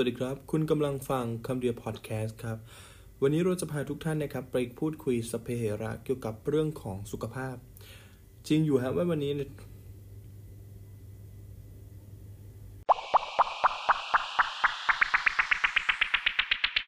[0.00, 2.58] วัสดีครับ คุณกำลังฟังคำเดียวพอดแคสต์ครับ
[3.22, 7.56] วันนี้เราจะพาทุกท่านนะครับ ไปพูดคุยสเพเหระเกี่ยวกับเรื่องของสุขภาพ
[8.48, 9.32] จริงอยู่ฮบว่าวันนี้